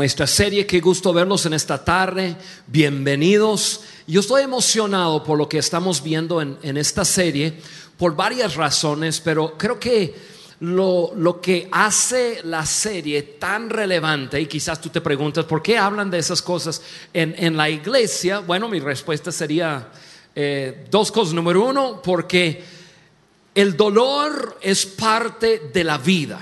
[0.00, 0.64] Nuestra serie.
[0.64, 2.34] Qué gusto verlos en esta tarde.
[2.66, 3.82] Bienvenidos.
[4.06, 7.52] Yo estoy emocionado por lo que estamos viendo en, en esta serie
[7.98, 10.14] por varias razones, pero creo que
[10.60, 15.76] lo, lo, que hace la serie tan relevante, y quizás tú te preguntas, ¿por qué
[15.76, 16.80] hablan de esas cosas
[17.12, 18.38] en, en la iglesia?
[18.38, 19.90] Bueno, mi respuesta sería
[20.34, 21.34] eh, dos cosas.
[21.34, 22.64] Número uno, porque
[23.54, 26.40] el dolor es parte de la vida.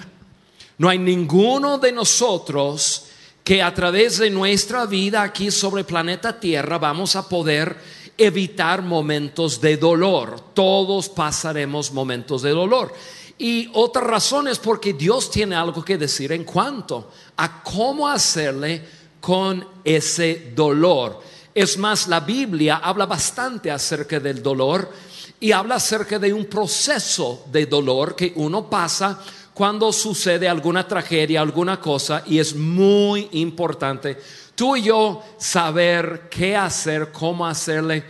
[0.78, 3.06] No hay ninguno de nosotros
[3.48, 7.78] que a través de nuestra vida aquí sobre planeta Tierra vamos a poder
[8.18, 10.52] evitar momentos de dolor.
[10.52, 12.92] Todos pasaremos momentos de dolor.
[13.38, 18.84] Y otra razón es porque Dios tiene algo que decir en cuanto a cómo hacerle
[19.18, 21.22] con ese dolor.
[21.54, 24.92] Es más, la Biblia habla bastante acerca del dolor
[25.40, 29.18] y habla acerca de un proceso de dolor que uno pasa
[29.58, 34.16] cuando sucede alguna tragedia, alguna cosa, y es muy importante
[34.54, 38.04] tú y yo saber qué hacer, cómo hacerle,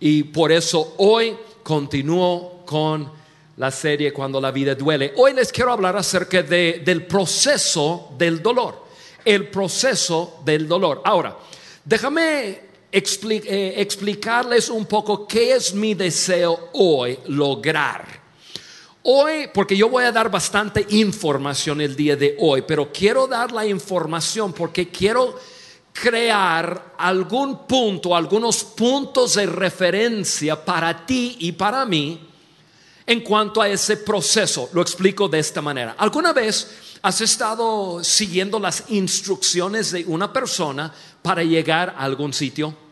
[0.00, 3.12] y por eso hoy continúo con
[3.58, 5.12] la serie Cuando la vida duele.
[5.16, 8.84] Hoy les quiero hablar acerca de, del proceso del dolor,
[9.24, 11.02] el proceso del dolor.
[11.04, 11.36] Ahora,
[11.84, 12.60] déjame
[12.90, 18.17] eh, explicarles un poco qué es mi deseo hoy lograr.
[19.02, 23.52] Hoy, porque yo voy a dar bastante información el día de hoy, pero quiero dar
[23.52, 25.38] la información porque quiero
[25.92, 32.28] crear algún punto, algunos puntos de referencia para ti y para mí
[33.06, 34.68] en cuanto a ese proceso.
[34.72, 35.94] Lo explico de esta manera.
[35.98, 40.92] ¿Alguna vez has estado siguiendo las instrucciones de una persona
[41.22, 42.87] para llegar a algún sitio?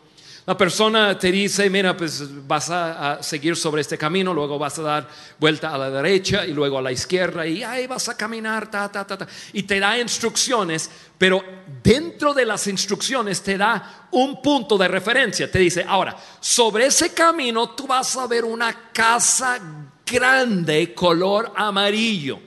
[0.47, 4.81] La persona te dice, mira, pues vas a, seguir sobre este camino, luego vas a
[4.81, 8.71] dar vuelta a la derecha y luego a la izquierda y ahí vas a caminar,
[8.71, 9.27] ta, ta, ta, ta.
[9.51, 11.43] Y te da instrucciones, pero
[11.83, 15.51] dentro de las instrucciones te da un punto de referencia.
[15.51, 19.59] Te dice, ahora, sobre ese camino tú vas a ver una casa
[20.05, 22.46] grande color amarillo.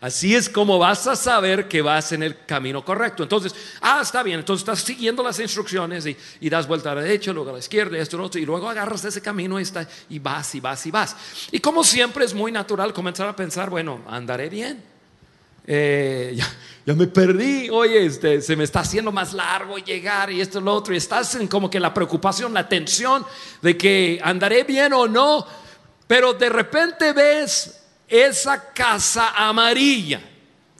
[0.00, 3.24] Así es como vas a saber que vas en el camino correcto.
[3.24, 7.32] Entonces, ah, está bien, entonces estás siguiendo las instrucciones y, das vuelta a la derecha,
[7.32, 10.54] luego a la izquierda, esto, otro, y luego agarras ese camino y, está, y vas
[10.54, 11.16] y vas y vas.
[11.50, 14.82] Y como siempre es muy natural comenzar a pensar, bueno, andaré bien.
[15.66, 16.38] Eh,
[16.86, 20.74] ya, me perdí, oye, este, se me está haciendo más largo llegar y esto, lo
[20.74, 23.26] otro, y estás en como que la preocupación, la tensión
[23.60, 25.44] de que andaré bien o no,
[26.06, 30.20] pero de repente ves esa casa amarilla.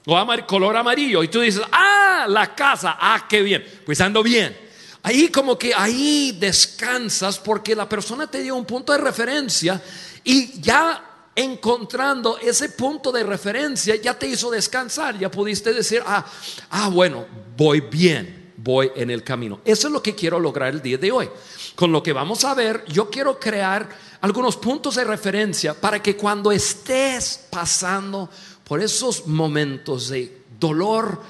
[0.05, 1.23] O color amarillo.
[1.23, 4.57] Y tú dices, ah, la casa, ah, qué bien, pues ando bien.
[5.03, 9.81] Ahí como que ahí descansas porque la persona te dio un punto de referencia
[10.23, 16.25] y ya encontrando ese punto de referencia ya te hizo descansar, ya pudiste decir, ah,
[16.71, 17.25] ah, bueno,
[17.55, 19.61] voy bien, voy en el camino.
[19.63, 21.29] Eso es lo que quiero lograr el día de hoy.
[21.75, 23.87] Con lo que vamos a ver, yo quiero crear
[24.21, 28.29] algunos puntos de referencia para que cuando estés pasando
[28.65, 31.21] por esos momentos de dolor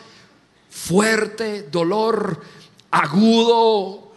[0.69, 2.41] fuerte, dolor
[2.91, 4.11] agudo,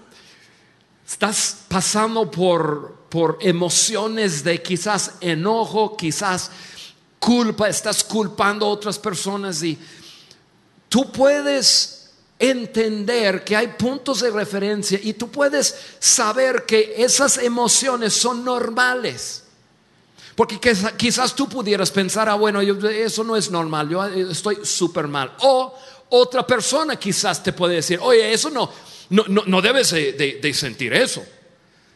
[1.06, 6.50] estás pasando por, por emociones de quizás enojo, quizás
[7.18, 9.78] culpa, estás culpando a otras personas y
[10.88, 12.01] tú puedes
[12.42, 19.44] entender que hay puntos de referencia y tú puedes saber que esas emociones son normales.
[20.34, 20.58] Porque
[20.96, 25.32] quizás tú pudieras pensar, ah, bueno, eso no es normal, yo eh, estoy súper mal.
[25.40, 25.72] O
[26.08, 28.68] otra persona quizás te puede decir, oye, eso no,
[29.10, 31.24] no, no, debes de sentir eso.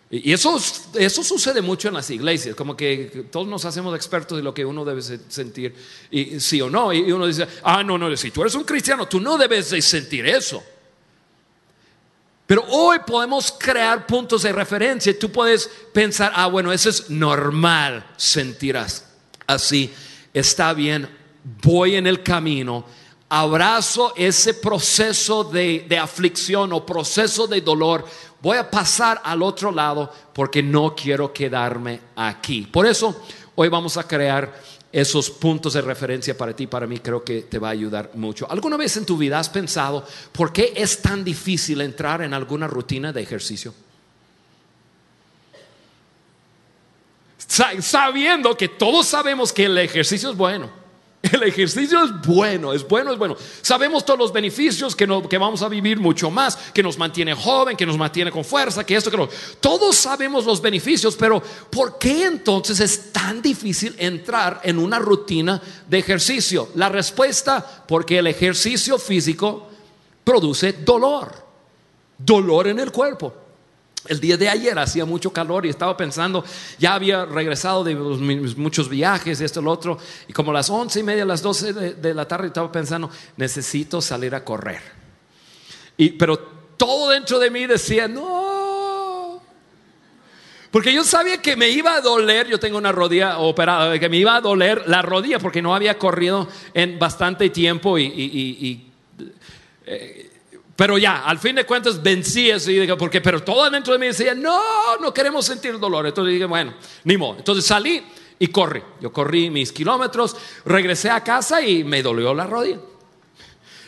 [0.09, 0.57] Y eso,
[0.95, 4.65] eso sucede mucho en las iglesias, como que todos nos hacemos expertos de lo que
[4.65, 5.75] uno debe sentir,
[6.11, 6.93] y, sí o no.
[6.93, 9.83] Y uno dice, ah, no, no, si tú eres un cristiano, tú no debes de
[9.83, 10.63] sentir eso.
[12.47, 18.07] Pero hoy podemos crear puntos de referencia tú puedes pensar, ah, bueno, eso es normal
[18.17, 18.79] sentir
[19.49, 19.93] así,
[20.33, 21.09] está bien,
[21.63, 22.85] voy en el camino
[23.29, 28.07] abrazo ese proceso de, de, aflicción o proceso de dolor
[28.47, 32.63] voy a pasar al otro lado porque no quiero quedarme aquí.
[32.63, 33.25] Por eso
[33.57, 34.63] hoy vamos a crear
[34.93, 38.49] esos puntos de referencia para ti, para mí, creo que te va a ayudar mucho.
[38.49, 42.69] ¿Alguna vez en tu vida has pensado por qué es tan difícil entrar en alguna
[42.69, 43.75] rutina de ejercicio?
[47.49, 50.86] Sabiendo que todos sabemos que el ejercicio es bueno.
[51.33, 53.37] El ejercicio es bueno, es bueno, es bueno.
[53.63, 57.77] Sabemos todos los beneficios que, que vamos a vivir mucho más, que nos mantiene joven,
[57.77, 59.29] que nos mantiene con fuerza, que esto, que lo.
[59.61, 65.61] Todos sabemos los beneficios, pero ¿por qué entonces es tan difícil entrar en una rutina
[65.89, 66.69] de ejercicio?
[66.75, 69.69] La respuesta, porque el ejercicio físico
[70.23, 71.33] produce dolor,
[72.19, 73.46] dolor en el cuerpo.
[74.09, 76.45] El día de ayer hacía mucho calor y estaba pensando,
[76.79, 79.99] ya había regresado de muchos viajes, esto, lo otro,
[80.29, 84.01] y como a las once y media, las doce de, la tarde estaba pensando, necesito
[84.01, 84.81] salir a correr.
[85.97, 86.39] Y, pero
[86.77, 89.43] todo dentro de mí decía, no,
[90.77, 94.19] porque yo sabía que me iba a doler, yo tengo una rodilla operada, que me
[94.19, 98.91] iba a doler la rodilla porque no había corrido en bastante tiempo y,
[99.87, 100.31] eh,
[100.77, 103.99] pero ya, al fin de cuentas vencí eso y dije, porque, pero todo dentro de
[103.99, 106.07] mí decía, no, no queremos sentir dolor.
[106.07, 106.75] Entonces dije, bueno,
[107.05, 107.39] ni modo.
[107.39, 108.05] Entonces salí
[108.39, 108.83] y corrí.
[109.01, 110.37] Yo corrí mis kilómetros,
[110.67, 112.81] regresé a casa y me dolió la rodilla.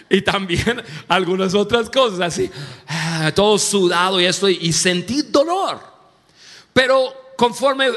[0.09, 2.51] Y también algunas otras cosas, así,
[2.87, 5.81] ah, todo sudado y esto, y sentí dolor.
[6.73, 7.91] Pero conforme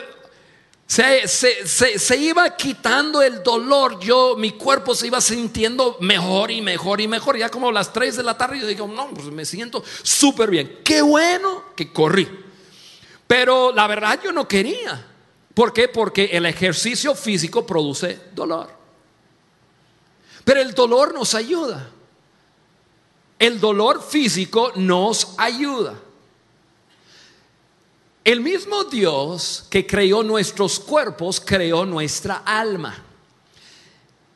[0.91, 7.07] se, iba quitando el dolor, yo, mi cuerpo se iba sintiendo mejor y mejor y
[7.07, 7.37] mejor.
[7.37, 10.49] Ya como a las 3 de la tarde yo digo, no, pues me siento súper
[10.49, 10.79] bien.
[10.83, 12.27] Qué bueno que corrí.
[13.25, 15.07] Pero la verdad yo no quería.
[15.53, 15.87] ¿Por qué?
[15.87, 18.69] Porque el ejercicio físico produce dolor.
[20.43, 21.89] Pero el dolor nos ayuda.
[23.39, 25.97] El dolor físico nos ayuda.
[28.23, 33.03] El mismo Dios que creó nuestros cuerpos, creó nuestra alma.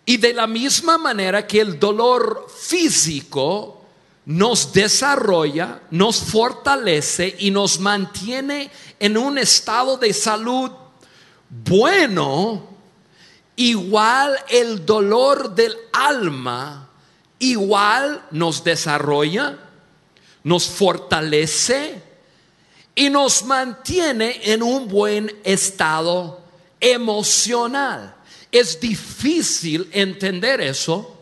[0.05, 3.81] Y de la misma manera que el dolor físico
[4.25, 10.71] nos desarrolla, nos fortalece y nos mantiene en un estado de salud
[11.49, 12.67] bueno,
[13.55, 16.89] igual el dolor del alma,
[17.39, 19.57] igual nos desarrolla,
[20.43, 22.01] nos fortalece
[22.95, 26.41] y nos mantiene en un buen estado
[26.79, 28.15] emocional.
[28.51, 31.15] Es difícil entender eso,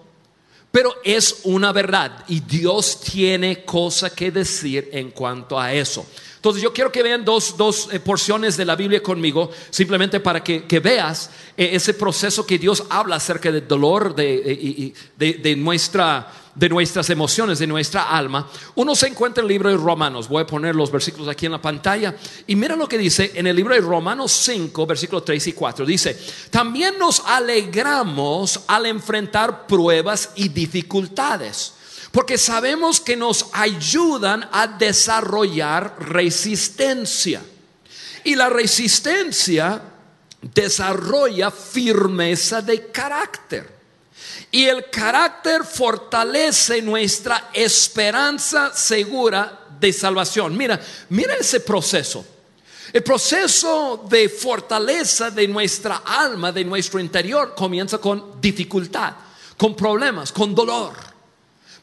[0.71, 6.05] pero es una verdad y Dios tiene cosa que decir en cuanto a eso.
[6.43, 10.79] Entonces yo quiero que vean dos, eh, porciones de la Biblia conmigo, simplemente para que,
[10.83, 17.09] veas eh, ese proceso que Dios habla acerca del dolor de, de nuestra de nuestras
[17.09, 20.27] emociones, de nuestra alma, uno se encuentra en el libro de Romanos.
[20.27, 22.13] Voy a poner los versículos aquí en la pantalla.
[22.45, 25.85] Y mira lo que dice en el libro de Romanos 5, versículos 3 y 4.
[25.85, 26.19] Dice,
[26.51, 31.73] también nos alegramos al enfrentar pruebas y dificultades.
[32.13, 37.41] Porque sabemos que nos ayudan a desarrollar resistencia.
[38.23, 39.81] Y la resistencia
[40.39, 43.67] desarrolla firmeza de carácter.
[44.51, 50.55] Y el carácter fortalece nuestra esperanza segura de salvación.
[50.55, 50.79] Mira,
[51.09, 52.23] mira ese proceso.
[52.93, 59.13] El proceso de fortaleza de nuestra alma, de nuestro interior, comienza con dificultad,
[59.57, 61.12] con problemas, con dolor.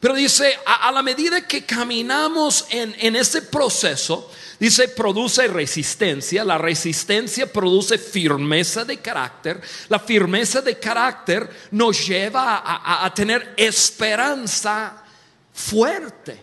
[0.01, 4.29] Pero dice, a, la medida que caminamos en, en ese proceso,
[4.61, 12.61] Dice, produce resistencia, la resistencia produce firmeza de carácter, la firmeza de carácter nos lleva
[12.63, 15.03] a, tener esperanza
[15.51, 16.39] fuerte.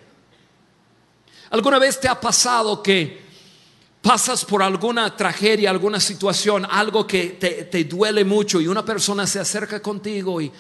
[1.51, 3.23] ¿Alguna vez te ha pasado que
[4.03, 7.39] pasas por alguna tragedia, alguna situación, algo que
[7.71, 10.51] te, duele mucho y una persona se acerca contigo y,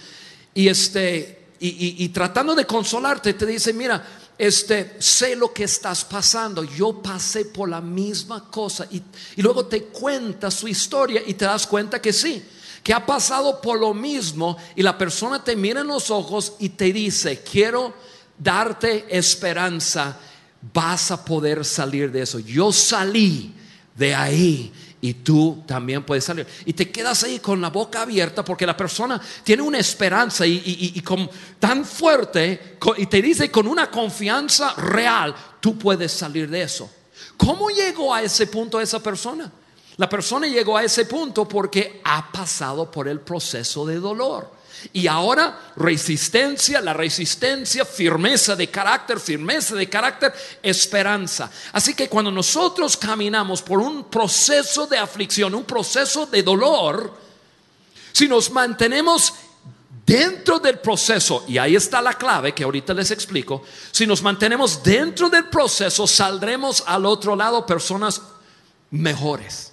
[0.54, 7.02] este, y, tratando de consolarte te dice, mira, este, sé lo que estás pasando, yo
[7.02, 9.02] pasé por la misma cosa y,
[9.42, 12.42] luego te cuenta su historia y te das cuenta que sí,
[12.82, 16.70] que ha pasado por lo mismo y la persona te mira en los ojos y
[16.70, 17.92] te dice, quiero
[18.38, 20.16] darte esperanza,
[20.72, 22.38] vas a poder salir de eso.
[22.38, 23.52] Yo salí
[23.96, 26.46] de ahí y tú también puedes salir.
[26.64, 31.00] Y te quedas ahí con la boca abierta porque la persona tiene una esperanza y,
[31.02, 31.28] con,
[31.58, 36.90] tan fuerte y te dice con una confianza real, tú puedes salir de eso.
[37.36, 39.50] ¿Cómo llegó a ese punto esa persona?
[39.96, 44.57] La persona llegó a ese punto porque ha pasado por el proceso de dolor.
[44.92, 50.32] Y ahora resistencia, la resistencia, firmeza de carácter, firmeza de carácter,
[50.62, 51.50] esperanza.
[51.72, 57.18] Así que cuando nosotros caminamos por un proceso de aflicción, un proceso de dolor,
[58.12, 59.34] si nos mantenemos
[60.04, 64.82] dentro del proceso, y ahí está la clave que ahorita les explico, si nos mantenemos
[64.82, 68.22] dentro del proceso, saldremos al otro lado personas
[68.90, 69.67] mejores.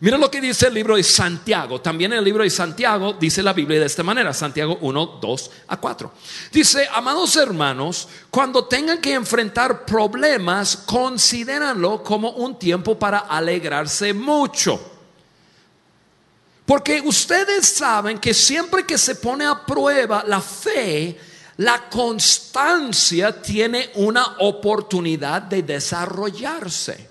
[0.00, 1.80] Mira lo que dice el libro de Santiago.
[1.80, 5.76] También el libro de Santiago dice la Biblia de esta manera, Santiago 1, 2 a
[5.76, 6.12] 4.
[6.52, 14.80] Dice, amados hermanos, cuando tengan que enfrentar problemas, considéranlo como un tiempo para alegrarse mucho.
[16.64, 21.18] Porque ustedes saben que siempre que se pone a prueba la fe,
[21.56, 27.07] la constancia tiene una oportunidad de desarrollarse.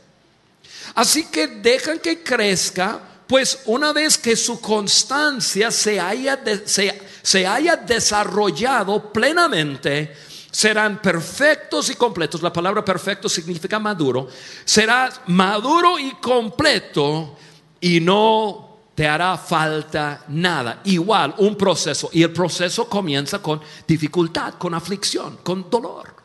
[0.98, 7.76] Así que dejan que crezca, pues una vez que su constancia se haya, se, haya
[7.76, 10.18] desarrollado plenamente,
[10.50, 12.42] serán perfectos y completos.
[12.42, 14.28] La palabra perfecto significa maduro.
[14.66, 17.38] Serás maduro y completo
[17.80, 20.82] y no te hará falta nada.
[20.86, 22.10] Igual, un proceso.
[22.12, 26.17] Y el proceso comienza con dificultad, con aflicción, con dolor.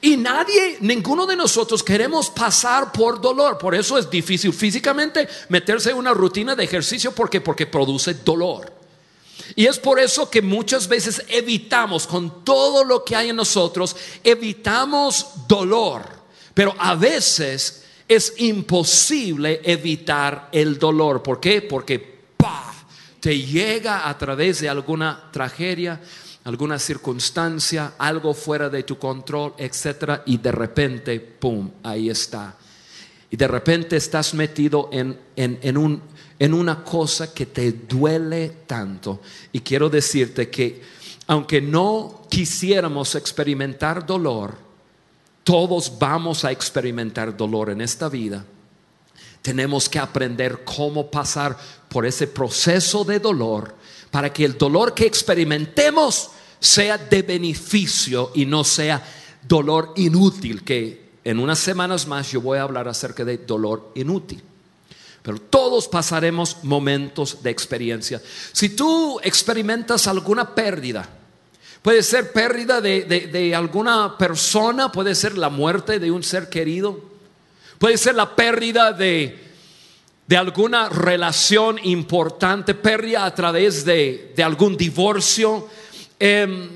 [0.00, 3.58] Y nadie, ninguno de nosotros queremos pasar por dolor.
[3.58, 7.12] Por eso es difícil físicamente meterse en una rutina de ejercicio.
[7.12, 8.72] porque Porque produce dolor.
[9.56, 13.96] Y es por eso que muchas veces evitamos, con todo lo que hay en nosotros,
[14.22, 16.02] evitamos dolor.
[16.54, 21.22] Pero a veces es imposible evitar el dolor.
[21.22, 21.62] ¿Por qué?
[21.62, 22.14] Porque
[23.24, 25.98] te llega a través de alguna tragedia,
[26.44, 32.54] alguna circunstancia, algo fuera de tu control, etcétera, y de repente, pum, ahí está.
[33.30, 36.02] Y de repente estás metido en, en, un,
[36.38, 39.20] en una cosa que te duele tanto.
[39.52, 40.82] Y quiero decirte que
[41.26, 44.54] aunque no quisiéramos experimentar dolor,
[45.42, 48.44] todos vamos a experimentar dolor en esta vida.
[49.40, 51.56] Tenemos que aprender cómo pasar
[51.88, 53.74] por ese proceso de dolor
[54.14, 56.30] para que el dolor que experimentemos
[56.60, 59.04] sea de beneficio y no sea
[59.42, 64.40] dolor inútil, que en unas semanas más yo voy a hablar acerca de dolor inútil.
[65.20, 68.22] Pero todos pasaremos momentos de experiencia.
[68.52, 71.08] Si tú experimentas alguna pérdida,
[71.82, 76.98] Puede ser pérdida de, alguna persona, puede ser la muerte de un ser querido,
[77.78, 79.43] puede ser la pérdida de,
[80.32, 85.68] alguna relación importante, pérdida a través de, algún divorcio.
[86.18, 86.68] Em,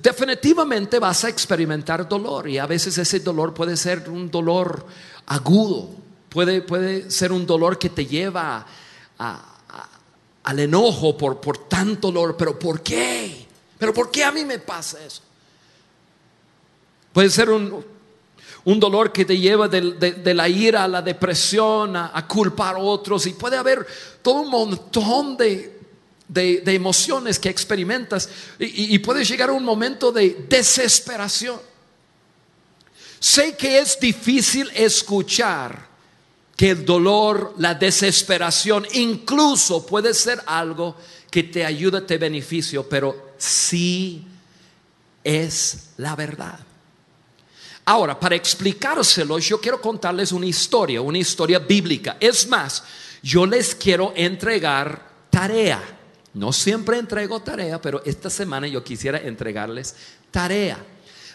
[0.00, 4.86] definitivamente vas a experimentar dolor y a veces ese dolor puede ser un dolor
[5.26, 5.90] agudo,
[6.28, 8.64] puede, puede ser un dolor que te lleva
[10.44, 13.46] al enojo por, por tanto dolor, pero ¿por qué?
[13.78, 15.22] Pero ¿por qué a mí me pasa eso?
[17.12, 17.84] Puede ser un,
[18.80, 23.30] dolor que te lleva de, la ira a la depresión, a, culpar a otros, y
[23.34, 23.86] puede haber
[24.22, 25.72] todo un montón de,
[26.66, 28.28] emociones que experimentas,
[28.58, 31.60] y, y puedes llegar a un momento de desesperación.
[33.18, 35.88] Sé que es difícil escuchar
[36.56, 40.96] que el dolor, la desesperación, incluso puede ser algo
[41.30, 44.24] que te ayuda, te beneficio, pero sí
[45.24, 46.60] es la verdad.
[47.84, 52.16] Ahora, para explicárselo, yo quiero contarles una historia, una historia bíblica.
[52.18, 52.82] Es más,
[53.22, 55.82] yo les quiero entregar tarea.
[56.32, 59.94] No siempre entrego tarea, pero esta semana yo quisiera entregarles
[60.30, 60.78] tarea.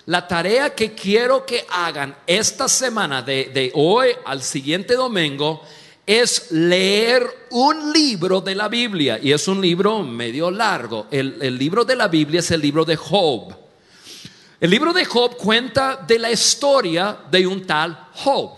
[0.07, 5.61] La tarea que quiero que hagan esta semana, de, de hoy al siguiente domingo,
[6.09, 11.05] es leer un libro de la Biblia y es un libro medio largo.
[11.11, 13.55] El, libro de la Biblia es el libro de Job.
[14.59, 18.51] El libro de Job cuenta de la historia de un tal Job.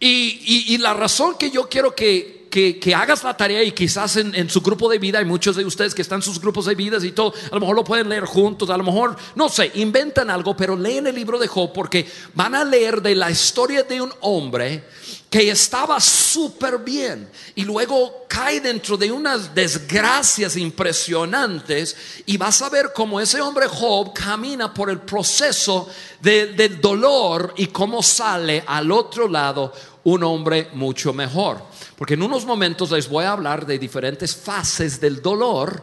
[0.00, 4.60] y la razón que yo quiero que, que, hagas la tarea y quizás en, su
[4.60, 7.12] grupo de vida, hay muchos de ustedes que están en sus grupos de vidas y
[7.12, 10.56] todo, a lo mejor lo pueden leer juntos, a lo mejor, no sé, inventan algo,
[10.56, 14.12] pero leen el libro de Job porque van a leer de la historia de un
[14.20, 14.84] hombre
[15.30, 22.70] que estaba súper bien y luego cae dentro de unas desgracias impresionantes y vas a
[22.70, 25.88] ver cómo ese hombre Job camina por el proceso
[26.20, 29.72] del dolor y cómo sale al otro lado
[30.04, 31.60] un hombre mucho mejor.
[31.96, 35.82] Porque en unos momentos les voy a hablar de diferentes fases del dolor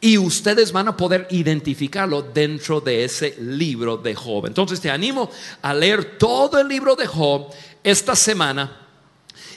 [0.00, 4.46] y ustedes van a poder identificarlo dentro de ese libro de Job.
[4.46, 5.30] Entonces te animo
[5.62, 8.78] a leer todo el libro de Job esta semana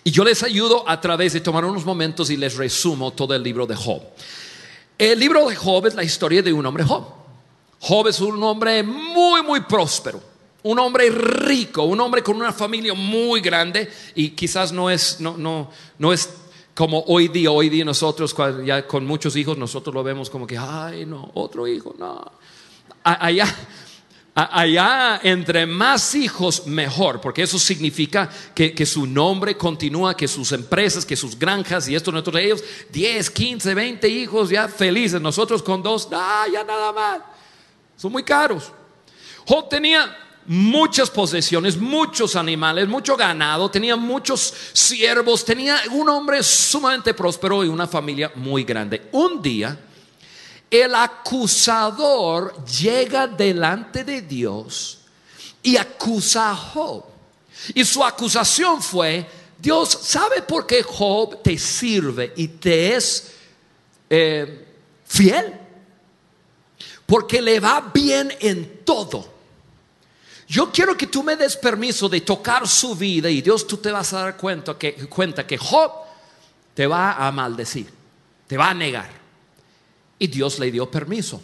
[0.04, 3.44] y yo les ayudo a través de tomar unos momentos y les resumo todo el
[3.44, 4.02] libro de Job.
[4.98, 7.06] El libro de Job es la historia de un hombre Job.
[7.80, 12.96] Job es un hombre muy, muy próspero un hombre rico, un hombre con una familia
[12.96, 16.28] muy grande y quizás no es, no, no, no es
[16.74, 20.58] como hoy día, hoy día nosotros ya con muchos hijos nosotros lo vemos como que,
[20.58, 22.32] ay no, otro hijo, no.
[23.04, 23.46] Allá,
[24.36, 31.06] allá entre más hijos mejor, porque eso significa que, su nombre continúa, que sus empresas,
[31.06, 35.82] que sus granjas y esto nosotros ellos, 10, 15, 20 hijos ya felices, nosotros con
[35.82, 37.22] dos, ah, ya nada más,
[37.96, 38.74] son muy caros.
[39.46, 47.14] Job tenía muchas posesiones, muchos animales, mucho ganado, tenía muchos siervos, tenía un hombre sumamente
[47.14, 49.08] próspero y una familia muy grande.
[49.14, 49.80] Un día,
[50.82, 55.00] el acusador llega delante de Dios
[55.62, 57.04] y acusa a Job.
[57.74, 59.26] Y su acusación fue,
[59.58, 63.32] Dios sabe por qué Job te sirve y te es
[64.10, 64.68] eh,
[65.06, 65.54] fiel.
[67.06, 69.34] Porque le va bien en todo.
[70.48, 73.92] Yo quiero que tú me des permiso de tocar su vida y Dios tú te
[73.92, 75.92] vas a dar cuenta que, cuenta que Job
[76.74, 77.92] te va a maldecir,
[78.48, 79.25] te va a negar.
[80.20, 81.42] Y Dios le dio permiso.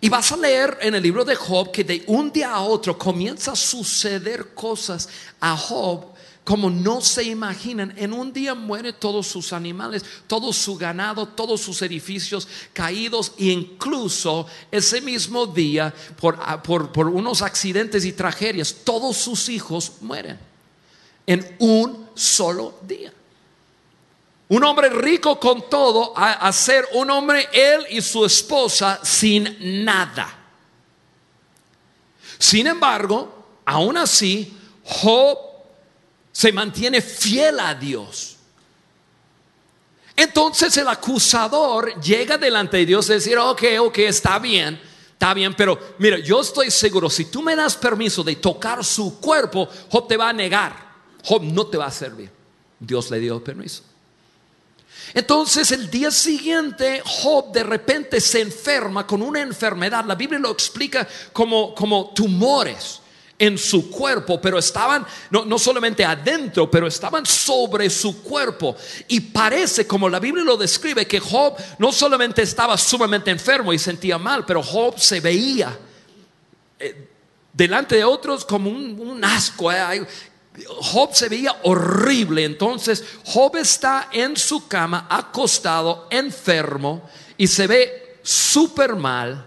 [0.00, 2.98] Y vas a leer en el libro de Job que de un día a otro
[2.98, 5.08] comienza a suceder cosas
[5.40, 6.16] a Job
[6.46, 7.92] como no se imaginan.
[7.96, 13.46] En un día mueren todos sus animales, todo su ganado, todos sus edificios caídos e
[13.46, 20.38] incluso ese mismo día por, por unos accidentes y tragedias, todos sus hijos mueren
[21.26, 23.12] en un solo día.
[24.48, 30.32] Un hombre rico con todo a, ser un hombre, él y su esposa, sin nada.
[32.38, 35.36] Sin embargo, aún así, Job
[36.30, 38.36] se mantiene fiel a Dios.
[40.14, 44.80] Entonces el acusador llega delante de Dios y decir, ok, ok, está bien,
[45.12, 49.20] está bien, pero mira, yo estoy seguro, si tú me das permiso de tocar su
[49.20, 50.74] cuerpo, Job te va a negar,
[51.24, 52.30] Job no te va a servir.
[52.78, 53.82] Dios le dio permiso.
[55.16, 60.04] Entonces el día siguiente Job de repente se enferma con una enfermedad.
[60.04, 63.00] La Biblia lo explica como, como tumores
[63.38, 68.76] en su cuerpo, pero estaban no, no, solamente adentro, pero estaban sobre su cuerpo.
[69.08, 73.78] Y parece, como la Biblia lo describe, que Job no solamente estaba sumamente enfermo y
[73.78, 75.78] sentía mal, pero Job se veía
[76.78, 77.08] eh,
[77.54, 79.72] delante de otros como un, asco.
[79.72, 80.06] Eh,
[80.64, 82.44] Job se veía horrible.
[82.44, 89.46] Entonces Job está en su cama, acostado, enfermo, y se ve súper mal.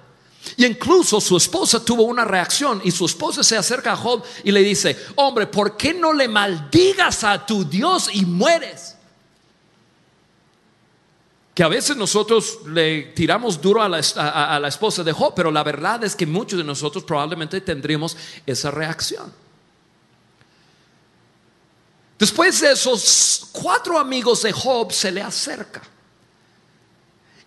[0.58, 4.52] Y incluso su esposa tuvo una reacción y su esposa se acerca a Job y
[4.52, 8.95] le dice, hombre, ¿por qué no le maldigas a tu Dios y mueres?
[11.54, 15.52] Que a veces nosotros le tiramos duro a la, a la esposa de Job, pero
[15.52, 19.32] la verdad es que muchos de nosotros probablemente tendríamos esa reacción.
[22.19, 25.82] Después de esos cuatro amigos de Job se le acerca.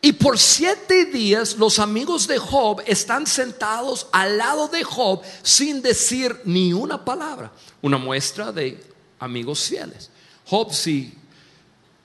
[0.00, 5.82] Y por siete días los amigos de Job están sentados al lado de Job sin
[5.82, 7.52] decir ni una palabra.
[7.82, 8.82] Una muestra de
[9.20, 10.10] amigos fieles.
[10.46, 11.16] Job, si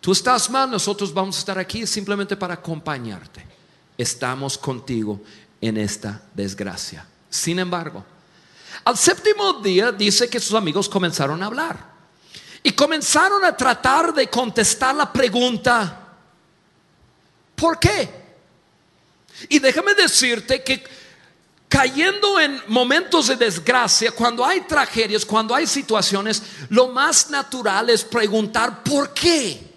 [0.02, 3.46] tú estás mal, nosotros vamos a estar aquí simplemente para acompañarte.
[3.98, 5.22] Estamos contigo
[5.62, 7.08] en esta desgracia.
[7.30, 8.04] Sin embargo,
[8.84, 11.97] al séptimo día dice que sus amigos comenzaron a hablar.
[12.64, 16.08] Y comenzaron a tratar de contestar la pregunta,
[17.56, 18.10] ¿por qué?
[19.50, 20.84] Y déjame decirte que
[21.70, 28.04] cayendo en momentos de desgracia, cuando hay tragedias, cuando hay situaciones, lo más natural es
[28.04, 29.68] preguntar, ¿por qué?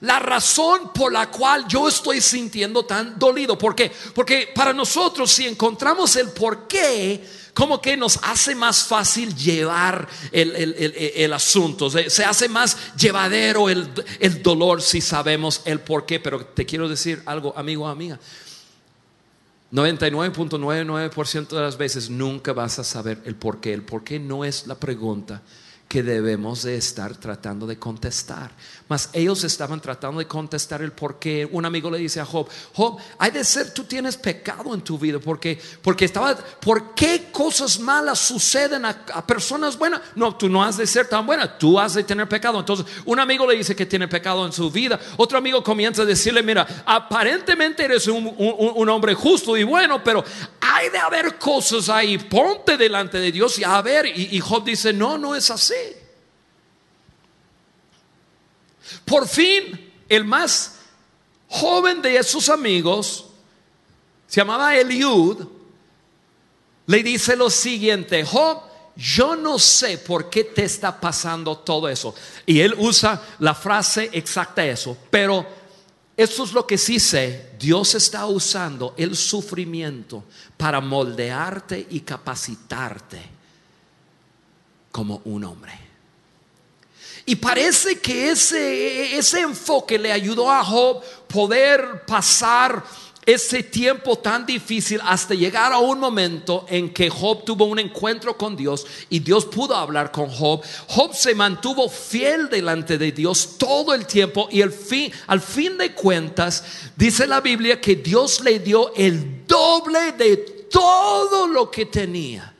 [0.00, 3.58] La razón por la cual yo estoy sintiendo tan dolido.
[3.58, 3.92] ¿Por qué?
[4.14, 7.22] Porque para nosotros si encontramos el por qué,
[7.60, 13.92] como que nos hace más fácil llevar el, asunto, se, hace más llevadero el,
[14.42, 16.20] dolor si sabemos el por qué.
[16.20, 18.18] Pero te quiero decir algo, amigo o amiga.
[19.72, 23.74] 99.99% de las veces nunca vas a saber el por qué.
[23.74, 25.42] El por qué no es la pregunta
[25.90, 28.52] que debemos de estar tratando de contestar.
[28.86, 31.48] Mas ellos estaban tratando de contestar el por qué.
[31.50, 34.96] Un amigo le dice a Job, Job, hay de ser, tú tienes pecado en tu
[34.96, 40.00] vida, porque, porque estaba, ¿por qué cosas malas suceden a, personas buenas?
[40.14, 42.60] No, tú no has de ser tan buena, tú has de tener pecado.
[42.60, 46.04] Entonces, un amigo le dice que tiene pecado en su vida, otro amigo comienza a
[46.04, 50.22] decirle, mira, aparentemente eres un, un hombre justo y bueno, pero
[50.60, 54.92] hay de haber cosas ahí, ponte delante de Dios y a ver, y, Job dice,
[54.92, 55.74] no, no es así.
[59.04, 60.76] Por fin, el más
[61.48, 63.26] joven de esos amigos,
[64.26, 65.46] se llamaba Eliud,
[66.86, 68.62] le dice lo siguiente, Job,
[68.96, 72.14] yo no sé por qué te está pasando todo eso.
[72.46, 75.46] Y él usa la frase exacta eso, pero
[76.16, 80.24] eso es lo que sí sé, Dios está usando el sufrimiento
[80.56, 83.22] para moldearte y capacitarte
[84.92, 85.89] como un hombre.
[87.30, 92.82] Y parece que ese, ese enfoque le ayudó a Job poder pasar
[93.24, 98.36] ese tiempo tan difícil hasta llegar a un momento en que Job tuvo un encuentro
[98.36, 100.60] con Dios y Dios pudo hablar con Job.
[100.88, 105.78] Job se mantuvo fiel delante de Dios todo el tiempo y al fin, al fin
[105.78, 106.64] de cuentas
[106.96, 110.36] dice la Biblia que Dios le dio el doble de
[110.68, 112.52] todo lo que tenía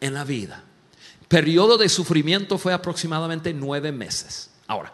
[0.00, 0.64] en la vida.
[1.30, 4.50] Periodo de sufrimiento fue aproximadamente nueve meses.
[4.66, 4.92] Ahora,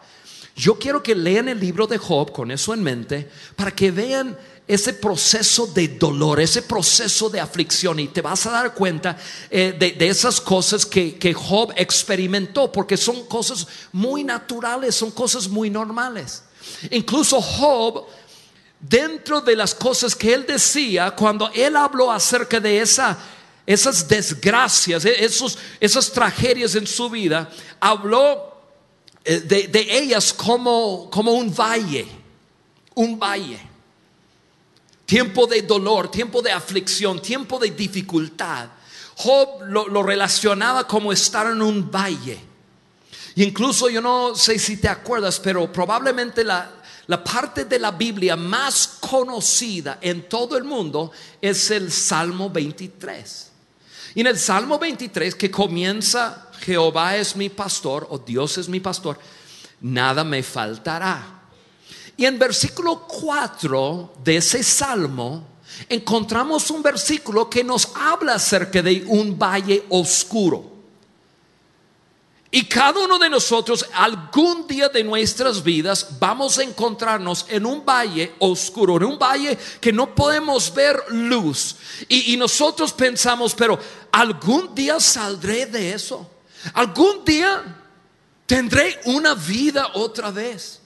[0.55, 4.37] yo quiero que lean el libro de Job con eso en mente para que vean
[4.67, 9.17] ese proceso de dolor, ese proceso de aflicción y te vas a dar cuenta
[9.49, 15.47] eh, de, esas cosas que, que Job experimentó, porque son cosas muy naturales, son cosas
[15.47, 16.43] muy normales.
[16.91, 18.05] Incluso Job,
[18.79, 23.17] dentro de las cosas que él decía, cuando él habló acerca de esa,
[23.67, 28.55] esas desgracias, e, esos, esas tragedias en su vida, habló
[29.23, 32.07] eh, de, ellas como, como un valle,
[32.95, 33.59] un valle
[35.07, 38.67] tiempo de dolor, tiempo de aflicción, tiempo de dificultad.
[39.15, 42.37] Job lo, relacionaba como estar en un valle.
[43.33, 46.69] Y incluso yo no sé si te acuerdas, pero probablemente la,
[47.07, 53.51] la parte de la Biblia más conocida en todo el mundo es el Salmo 23.
[54.17, 58.79] Y en el Salmo 23 que comienza, Jehová es mi pastor o Dios es mi
[58.79, 59.19] pastor,
[59.79, 61.43] nada me faltará.
[62.17, 65.47] Y en versículo 4 de ese salmo
[65.87, 70.76] encontramos un versículo que nos habla acerca de un valle oscuro.
[72.57, 77.85] Y cada uno de nosotros algún día de nuestras vidas vamos a encontrarnos en un
[77.85, 81.75] valle oscuro, en un valle que no podemos ver luz.
[82.09, 83.77] Y, nosotros pensamos, pero
[84.11, 86.27] algún día saldré de eso.
[86.73, 87.63] Algún día
[88.47, 90.79] tendré una vida otra vez.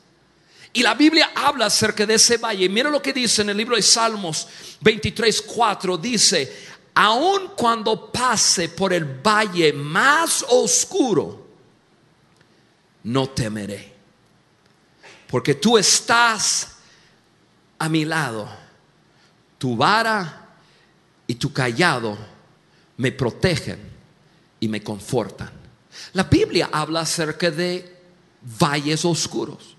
[0.73, 2.67] Y la Biblia habla acerca de ese valle.
[2.67, 4.45] Mira lo que dice en el libro de Salmos
[4.81, 5.97] 23, 4.
[5.97, 6.53] Dice,
[6.95, 11.40] aun cuando pase por el valle más oscuro,
[13.03, 13.93] no temeré.
[15.27, 16.77] Porque tú estás
[17.79, 18.49] a mi lado.
[19.57, 20.49] Tu vara
[21.27, 22.17] y tu callado
[22.97, 23.79] me protegen
[24.59, 25.51] y me confortan.
[26.13, 27.97] La Biblia habla acerca de
[28.59, 29.75] valles oscuros.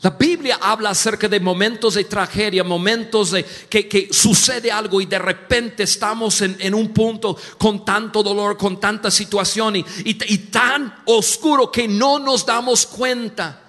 [0.00, 5.18] La Biblia habla acerca de momentos de tragedia, momentos de que, sucede algo y de
[5.18, 9.82] repente estamos en, un punto con tanto dolor, con tanta situación y,
[10.52, 13.60] tan oscuro que no nos damos cuenta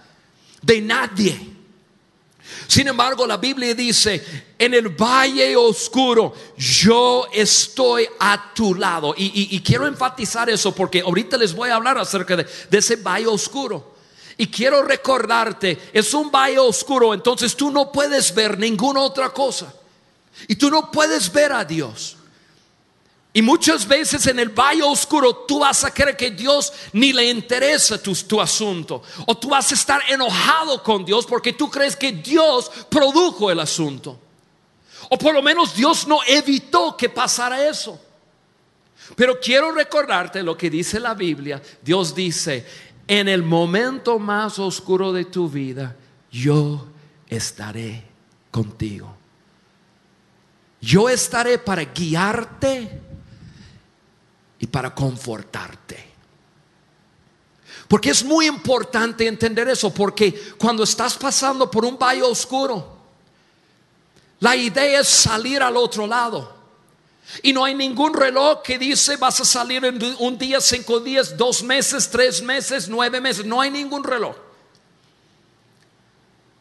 [0.61, 1.39] de nadie.
[2.67, 9.15] Sin embargo, la Biblia dice, en el valle oscuro, yo estoy a tu lado.
[9.17, 13.88] Y, quiero enfatizar eso porque ahorita les voy a hablar acerca de ese valle oscuro.
[14.39, 19.73] Y quiero recordarte, es un valle oscuro, entonces tú no puedes ver ninguna otra cosa.
[20.47, 22.15] Y tú no puedes ver a Dios.
[23.33, 27.29] Y muchas veces en el valle oscuro tú vas a creer que Dios ni le
[27.29, 29.03] interesa tu, asunto.
[29.25, 33.59] O tú vas a estar enojado con Dios porque tú crees que Dios produjo el
[33.59, 34.17] asunto.
[35.09, 37.99] O por lo menos Dios no evitó que pasara eso.
[39.17, 41.61] Pero quiero recordarte lo que dice la Biblia.
[41.81, 42.65] Dios dice,
[43.09, 45.95] en el momento más oscuro de tu vida,
[46.31, 46.85] yo
[47.27, 48.03] estaré
[48.51, 49.17] contigo.
[50.79, 53.01] Yo estaré para guiarte
[54.59, 56.07] y para confortarte.
[57.87, 62.95] Porque es muy importante entender eso, porque cuando estás pasando por un valle oscuro,
[64.39, 66.58] la idea es salir al otro lado.
[67.43, 71.37] Y no hay ningún reloj que dice vas a salir en un día, cinco días,
[71.37, 73.45] dos meses, tres meses, nueve meses.
[73.45, 74.35] No hay ningún reloj.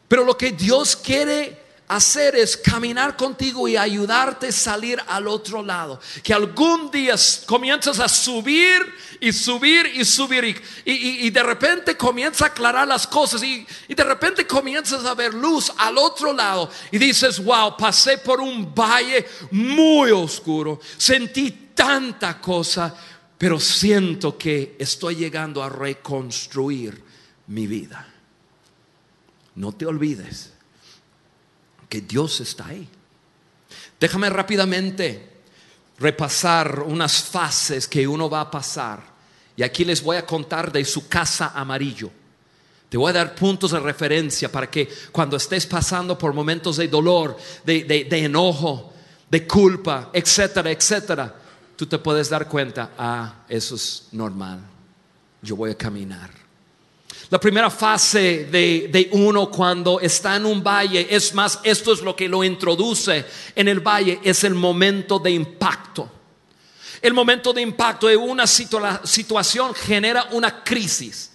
[0.07, 1.58] Pero lo que Dios quiere
[1.89, 5.99] hacer es caminar contigo y ayudarte a salir al otro lado.
[6.23, 7.15] Que algún día
[7.47, 8.79] comienzas a subir
[9.19, 14.03] y subir y subir y, de repente comienza a aclarar las cosas y, y, de
[14.03, 19.27] repente comienzas a ver luz al otro lado y dices, wow, pasé por un valle
[19.51, 22.95] muy oscuro, sentí tanta cosa,
[23.35, 27.03] pero siento que estoy llegando a reconstruir
[27.47, 28.07] mi vida.
[29.55, 30.58] No te olvides
[31.89, 32.87] que Dios está ahí.
[33.99, 35.41] Déjame rápidamente
[35.99, 39.03] repasar unas fases que uno va a pasar.
[39.57, 42.09] Y aquí les voy a contar de su casa amarillo.
[42.87, 46.87] Te voy a dar puntos de referencia para que cuando estés pasando por momentos de
[46.87, 48.93] dolor, de, enojo,
[49.29, 51.35] de culpa, etcétera, etcétera,
[51.75, 54.61] tú te puedes dar cuenta, ah, eso es normal.
[55.41, 56.38] Yo voy a caminar.
[57.29, 62.15] La primera fase de, uno cuando está en un valle, es más, esto es lo
[62.15, 63.23] que lo introduce
[63.55, 66.09] en el valle, es el momento de impacto.
[67.01, 71.31] El momento de impacto de una situación genera una crisis.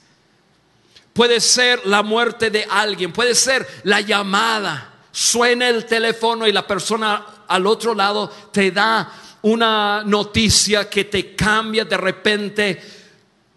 [1.12, 4.94] Puede ser la muerte de alguien, puede ser la llamada.
[5.12, 11.37] Suena el teléfono y la persona al otro lado te da una noticia que te
[11.37, 12.83] cambia de repente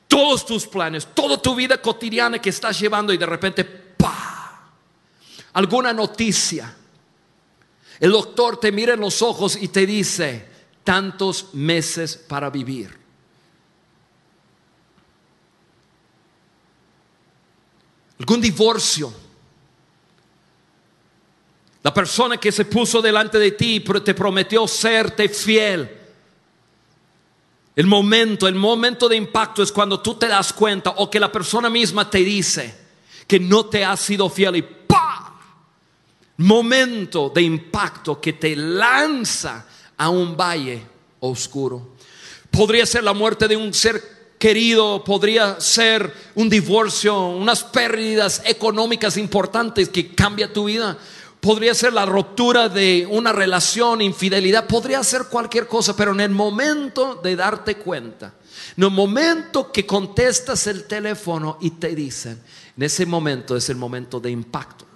[0.08, 4.72] todos tus planes, toda tu vida cotidiana que estás llevando y de repente, ¡pa!
[5.54, 6.76] Alguna noticia.
[8.00, 10.48] El doctor te mira en los ojos y te dice,
[10.84, 12.98] tantos meses para vivir.
[18.20, 19.13] Algún divorcio.
[21.84, 26.07] La persona que se puso delante de ti te prometió serte fiel.
[27.78, 31.32] El momento, el momento de impacto es cuando tú te das cuenta o que la
[31.32, 32.76] persona misma te dice
[33.28, 35.40] que no te ha sido fiel y ¡pa!
[36.38, 40.82] Momento de impacto que te lanza a un valle
[41.20, 41.90] oscuro.
[42.50, 49.18] Podría ser la muerte de un ser querido, podría ser un divorcio, unas pérdidas económicas
[49.18, 50.98] importantes que cambia tu vida.
[51.47, 56.31] Podría ser la ruptura de una relación, infidelidad, podría ser cualquier cosa, pero en el
[56.31, 58.33] momento de darte cuenta,
[58.75, 62.38] en el momento que contestas el teléfono y te dicen,
[62.75, 64.87] en ese momento es el momento de impacto.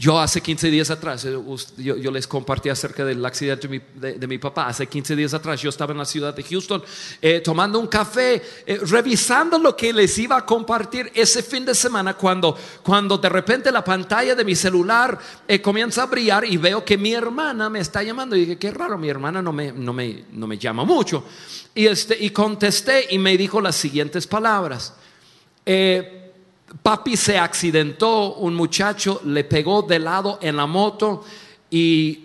[0.00, 1.36] Yo hace 15 días atrás, eh,
[1.76, 4.68] yo, les compartí acerca del accidente de mi, papá.
[4.68, 6.80] Hace 15 días atrás yo estaba en la ciudad de Houston
[7.20, 11.74] eh, tomando un café, eh, revisando lo que les iba a compartir ese fin de
[11.74, 15.18] semana cuando, cuando de repente la pantalla de mi celular
[15.60, 18.36] comienza a brillar y veo que mi hermana me está llamando.
[18.36, 21.24] Y dije, qué raro, mi hermana no me, no me, no me llama mucho.
[21.74, 24.94] Y, este, y contesté y me dijo las siguientes palabras.
[25.66, 26.17] Eh,
[26.82, 31.24] papi se accidentó, un muchacho le pegó de lado en la moto
[31.70, 32.24] y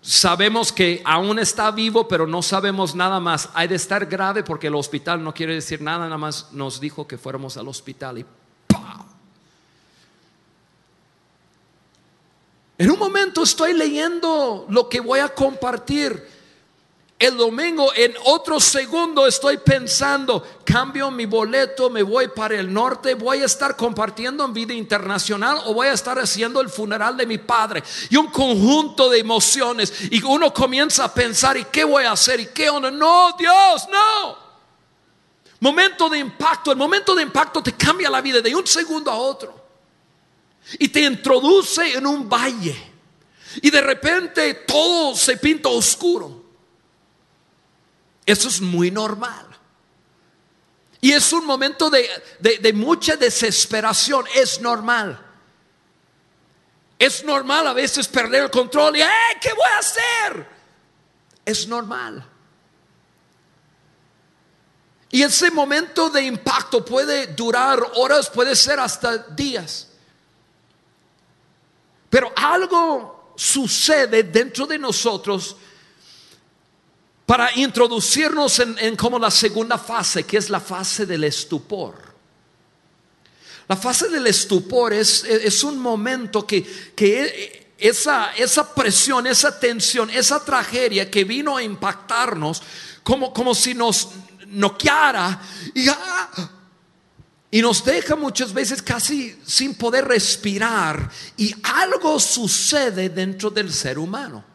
[0.00, 3.50] sabemos que aún está vivo, pero no sabemos nada más.
[3.54, 7.06] Hay de estar grave porque el hospital no quiere decir nada, nada más nos dijo
[7.06, 8.26] que fuéramos al hospital y
[12.80, 16.26] En un momento estoy leyendo lo que voy a compartir
[17.20, 23.12] el domingo, en otro segundo, estoy pensando, cambio mi boleto, me voy para el norte,
[23.12, 27.26] voy a estar compartiendo en vida internacional o voy a estar haciendo el funeral de
[27.26, 27.82] mi padre.
[28.08, 29.92] Y un conjunto de emociones.
[30.10, 32.40] Y uno comienza a pensar, ¿y qué voy a hacer?
[32.40, 32.90] ¿Y qué onda?
[32.90, 34.38] No, Dios, no.
[35.60, 39.16] Momento de impacto, el momento de impacto te cambia la vida de un segundo a
[39.16, 39.62] otro.
[40.78, 42.92] Y te introduce en un valle.
[43.60, 46.39] Y de repente todo se pinta oscuro.
[48.30, 49.44] Eso es muy normal.
[51.00, 55.20] Y es un momento de, mucha desesperación, es normal.
[56.96, 59.00] Es normal a veces perder el control y,
[59.40, 60.46] ¿qué voy a hacer?
[61.44, 62.24] Es normal.
[65.10, 69.88] Y ese momento de impacto puede durar horas, puede ser hasta días.
[72.08, 75.56] Pero algo sucede dentro de nosotros
[77.30, 81.94] para introducirnos en, como la segunda fase, que es la fase del estupor.
[83.68, 90.10] La fase del estupor es, es un momento que, que esa, esa, presión, esa tensión,
[90.10, 92.64] esa tragedia que vino a impactarnos,
[93.04, 94.08] como, como si nos
[94.48, 95.40] noqueara
[95.72, 96.50] y, ah,
[97.48, 101.08] y nos deja muchas veces casi sin poder respirar.
[101.36, 104.49] Y algo sucede dentro del ser humano.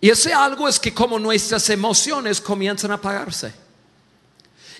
[0.00, 3.52] Y ese algo es que como nuestras emociones comienzan a apagarse.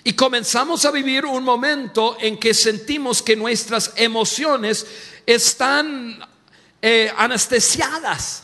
[0.03, 4.85] Y comenzamos a vivir un momento en que sentimos que nuestras emociones
[5.25, 6.19] están
[6.81, 8.43] eh, anestesiadas.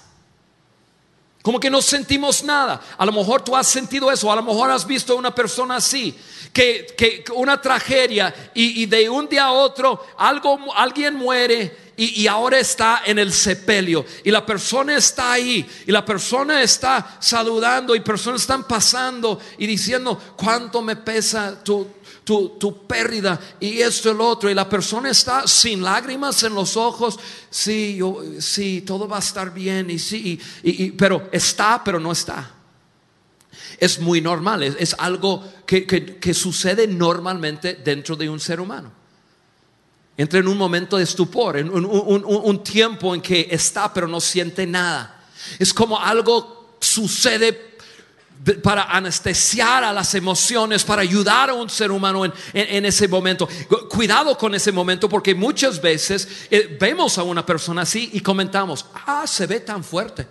[1.43, 2.81] Como que no sentimos nada.
[2.97, 6.17] A lo mejor tú has sentido eso, a lo mejor has visto una persona así,
[6.51, 12.25] que, que una tragedia y, y, de un día a otro algo, alguien muere y,
[12.25, 14.03] ahora está en el sepelio.
[14.23, 15.67] Y la persona está ahí.
[15.85, 17.95] Y la persona está saludando.
[17.95, 21.87] Y personas están pasando y diciendo, ¿cuánto me pesa tu,
[22.23, 23.39] tu, pérdida?
[23.59, 24.49] Y esto y lo otro.
[24.49, 27.19] Y la persona está sin lágrimas en los ojos.
[27.49, 29.89] Sí, yo, sí, todo va a estar bien.
[29.89, 32.51] Y sí, y, pero está, pero no está.
[33.79, 34.63] Es muy normal.
[34.63, 39.03] Es, algo que, que sucede normalmente dentro de un ser humano.
[40.15, 44.67] Entra en un momento de estupor, en un, tiempo en que está pero no siente
[44.67, 45.25] nada.
[45.57, 47.72] Es como algo sucede
[48.61, 53.47] para anestesiar a las emociones, para ayudar a un ser humano en, ese momento.
[53.89, 58.85] Cuidado con ese momento porque muchas veces eh, vemos a una persona así y comentamos,
[59.05, 60.27] ah, se ve tan fuerte.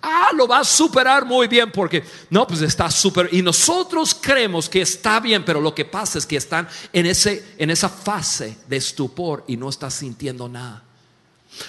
[0.00, 3.28] Ah, lo va a superar muy bien porque no, pues está súper.
[3.32, 7.54] Y nosotros creemos que está bien, pero lo que pasa es que están en, ese,
[7.58, 10.84] en esa fase de estupor y no está sintiendo nada.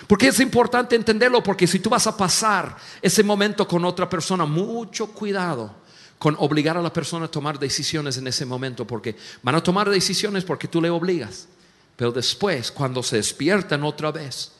[0.08, 4.46] Porque es importante entenderlo, porque si tú vas a pasar ese momento con otra persona,
[4.46, 5.84] mucho cuidado
[6.18, 9.90] con obligar a la persona a tomar decisiones en ese momento, porque van a tomar
[9.90, 11.50] decisiones porque tú le obligas.
[11.98, 14.54] Pero después, cuando se despiertan otra vez,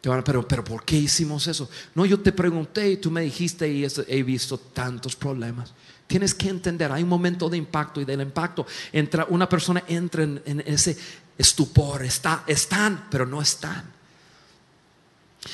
[0.00, 1.70] te van a, pero, pero ¿por qué hicimos eso?
[1.94, 5.72] No, yo te pregunté y tú me dijiste y he visto tantos problemas.
[6.06, 10.24] Tienes que entender, hay un momento de impacto y del impacto entra, una persona entra
[10.24, 10.96] en, en ese
[11.36, 13.92] estupor, está, están, pero no están.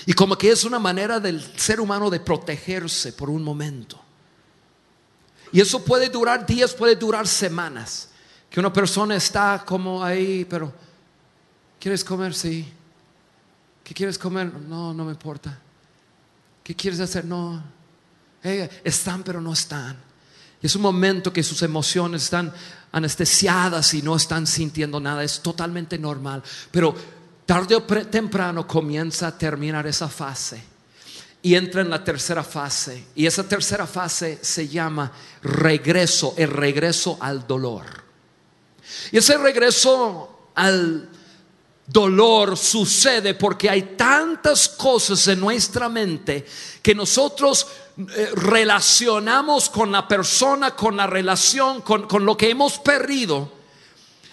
[0.07, 4.01] Y como que es una manera del ser humano de protegerse por un momento.
[5.53, 8.09] Y eso puede durar días, puede durar semanas.
[8.49, 10.73] Que una persona está como ahí, pero
[11.79, 12.35] ¿quieres comer?
[12.35, 12.73] Sí.
[13.83, 14.53] ¿Qué quieres comer?
[14.53, 15.59] No, no me importa.
[16.63, 17.25] ¿Qué quieres hacer?
[17.25, 17.63] No.
[18.43, 19.97] están, pero no están.
[20.63, 22.53] Y es un momento que sus emociones están
[22.93, 25.25] anestesiadas y no están sintiendo nada.
[25.25, 26.43] Es totalmente normal.
[26.71, 26.95] Pero
[27.47, 30.63] tarde o temprano comienza a terminar esa fase
[31.43, 33.07] y entra en la tercera fase.
[33.15, 35.11] Y esa tercera fase se llama
[35.43, 37.85] regreso, el regreso al dolor.
[39.13, 41.09] Y ese regreso al
[41.87, 46.47] dolor sucede porque hay tantas cosas en nuestra mente
[46.83, 47.67] que nosotros
[47.99, 53.61] eh, relacionamos con la persona, con la relación, con, con lo que hemos perdido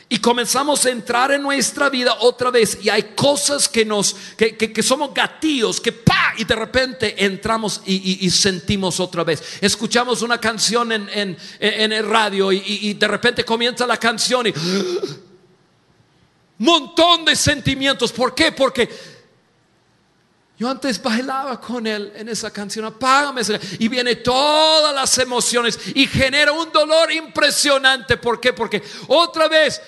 [0.10, 4.82] y comenzamos a entrar en nuestra vida otra vez y hay cosas que nos, que,
[4.82, 9.43] somos gatillos, que pa, y de repente entramos y, sentimos otra vez.
[9.60, 14.54] Escuchamos una canción en, el radio y, y, de repente comienza la canción y
[16.60, 18.13] montón de sentimientos.
[18.13, 18.54] ¿Por qué?
[18.54, 18.89] Porque
[20.58, 23.41] yo antes bailaba con él en esa canción, apágame.
[23.80, 28.17] Y viene todas las emociones y genera un dolor impresionante.
[28.17, 28.54] ¿Por qué?
[28.54, 29.82] Porque otra vez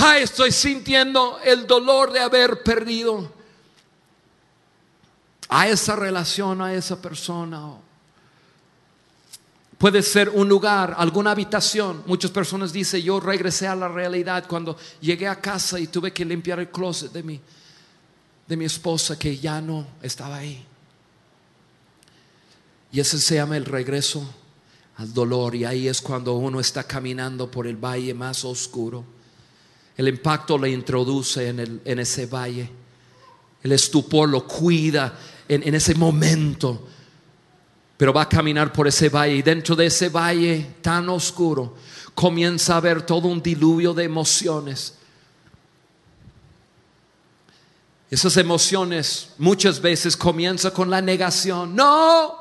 [0.00, 3.32] Ay, estoy sintiendo el dolor de haber perdido
[5.48, 7.72] a esa relación, a esa persona.
[9.76, 12.02] Puede ser un lugar, alguna habitación.
[12.06, 16.24] Muchas personas dicen, yo regresé a la realidad cuando llegué a casa y tuve que
[16.24, 17.40] limpiar el closet de mi,
[18.48, 20.64] de mi esposa que ya no estaba ahí.
[22.90, 24.28] Y ese se llama el regreso
[24.96, 25.54] al dolor.
[25.54, 29.04] Y ahí es cuando uno está caminando por el valle más oscuro
[29.98, 32.70] el impacto le introduce en, ese valle.
[33.60, 36.86] El estupor lo cuida en, en ese momento.
[37.96, 41.74] Pero va a caminar por ese valle y dentro de ese valle tan oscuro
[42.14, 44.97] comienza a ver todo un diluvio de emociones.
[48.10, 51.74] Esas emociones muchas veces comienzan con la negación.
[51.76, 52.38] No.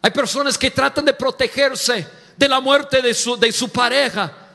[0.00, 4.48] Hay personas que tratan de protegerse de la muerte de su, de su pareja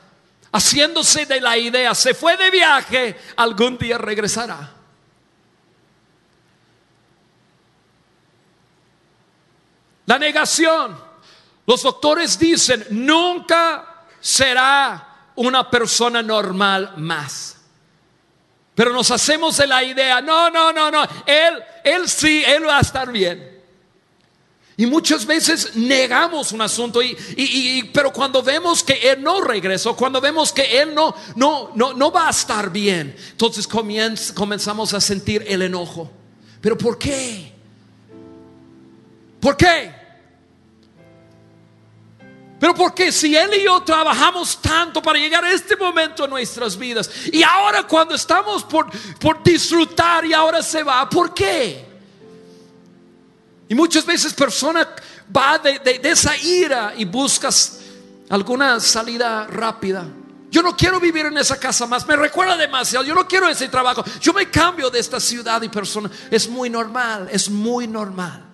[0.54, 4.72] haciéndose de la idea, se fue de viaje, algún día regresará.
[10.06, 10.96] La negación.
[11.66, 17.53] Los doctores dicen, nunca será una persona normal más.
[18.74, 22.78] Pero nos hacemos de la idea, no, no, no, no, él, él sí, él va
[22.78, 23.54] a estar bien.
[24.76, 30.20] Y muchas veces negamos un asunto, y, pero cuando vemos que Él no regresó, cuando
[30.20, 35.44] vemos que Él no, no, no, no va a estar bien, entonces comenzamos a sentir
[35.46, 36.10] el enojo.
[36.60, 37.52] ¿Pero por qué?
[39.38, 40.03] ¿Por qué?
[42.64, 46.78] Pero porque si Él y yo trabajamos tanto para llegar a este momento en nuestras
[46.78, 48.86] vidas y ahora cuando estamos por,
[49.18, 51.84] por disfrutar y ahora se va, ¿por qué?
[53.68, 54.88] Y muchas veces persona
[55.36, 57.80] va de, esa ira y buscas
[58.30, 60.06] alguna salida rápida.
[60.50, 63.68] Yo no quiero vivir en esa casa más, me recuerda demasiado, yo no quiero ese
[63.68, 66.10] trabajo, yo me cambio de esta ciudad y persona.
[66.30, 68.53] Es muy normal, es muy normal.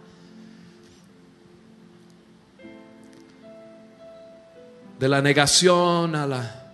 [5.01, 6.73] De la negación a la,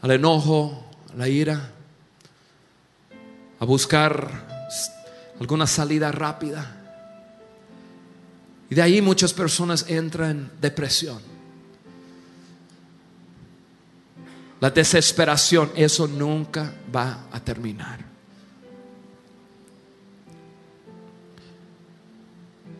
[0.00, 1.70] al enojo, a la ira,
[3.60, 4.28] a buscar
[5.38, 6.80] alguna salida rápida.
[8.68, 11.20] Y de ahí muchas personas entran en depresión.
[14.58, 18.00] La desesperación, eso nunca va a terminar.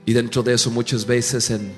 [0.05, 1.72] Y dentro de eso muchas veces en,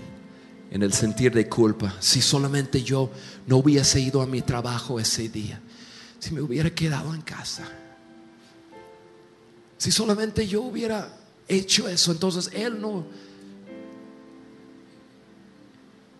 [0.74, 3.08] en el sentir de culpa, si solamente yo
[3.46, 5.60] no hubiese ido a mi trabajo ese día,
[6.18, 7.62] si me hubiera quedado en casa,
[9.78, 11.16] si solamente yo hubiera
[11.46, 13.04] hecho eso, entonces Él no...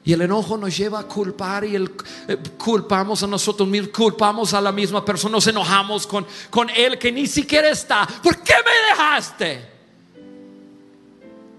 [0.05, 1.91] Y el enojo nos lleva a culpar y el,
[2.29, 6.97] eh, culpamos a nosotros mismos, culpamos a la misma persona, nos enojamos con, con Él
[6.97, 8.07] que ni siquiera está.
[8.23, 9.74] ¿Por qué me dejaste?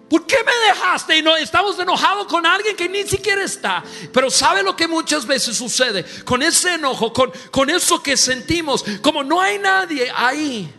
[0.10, 1.18] ¿Por qué me dejaste?
[1.18, 3.84] Y no estamos enojados con alguien que ni siquiera está.
[4.14, 6.06] Pero ¿sabe lo que muchas veces sucede?
[6.24, 10.72] Con ese enojo, con, con eso que sentimos, como no hay nadie ahí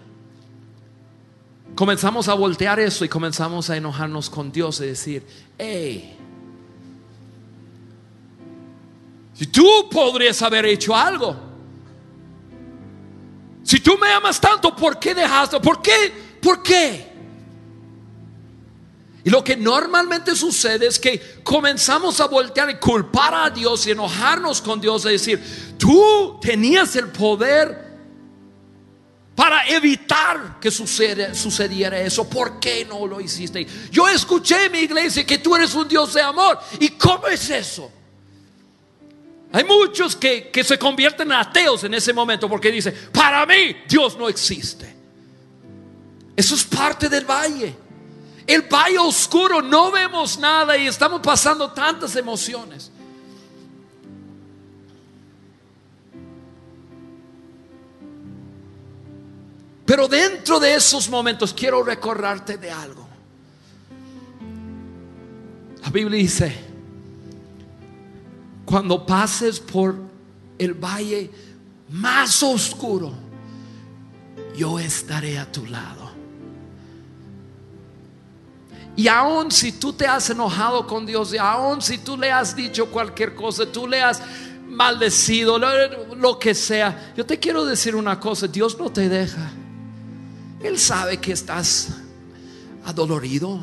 [1.76, 5.26] comenzamos a voltear eso y comenzamos a enojarnos con Dios y decir,
[5.58, 6.16] hey,
[9.34, 11.36] si tú podrías haber hecho algo,
[13.62, 15.60] si tú me amas tanto, ¿por qué dejaste?
[15.60, 16.12] ¿Por qué?
[16.40, 17.12] ¿Por qué?
[19.26, 23.90] Y lo que normalmente sucede es que comenzamos a voltear y culpar a Dios y
[23.90, 27.76] enojarnos con Dios y decir, tú tenías el poder
[29.34, 32.30] para evitar que sucediera eso.
[32.30, 33.66] ¿Por qué no lo hiciste?
[33.90, 36.60] Yo escuché en mi iglesia que tú eres un Dios de amor.
[36.78, 37.90] ¿Y cómo es eso?
[39.50, 43.76] Hay muchos que, que se convierten en ateos en ese momento porque dicen, para mí
[43.88, 44.94] Dios no existe.
[46.36, 47.85] Eso es parte del valle.
[48.46, 52.92] El valle oscuro, no vemos nada y estamos pasando tantas emociones.
[59.84, 63.06] Pero dentro de esos momentos quiero recordarte de algo.
[65.82, 66.56] La Biblia dice,
[68.64, 69.96] cuando pases por
[70.58, 71.30] el valle
[71.90, 73.12] más oscuro,
[74.56, 76.05] yo estaré a tu lado.
[78.96, 82.56] Y aun si tú te has enojado con Dios, y aun si tú le has
[82.56, 84.22] dicho cualquier cosa, tú le has
[84.66, 89.50] maldecido, lo, lo que sea, yo te quiero decir una cosa, Dios no te deja.
[90.62, 91.88] Él sabe que estás
[92.86, 93.60] adolorido.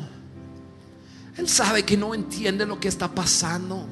[1.36, 3.86] Él sabe que no entiende lo que está pasando.